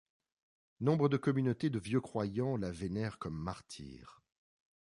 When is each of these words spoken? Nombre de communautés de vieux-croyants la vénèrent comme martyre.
Nombre 0.79 1.09
de 1.09 1.17
communautés 1.17 1.69
de 1.69 1.77
vieux-croyants 1.77 2.57
la 2.57 2.71
vénèrent 2.71 3.19
comme 3.19 3.37
martyre. 3.37 4.23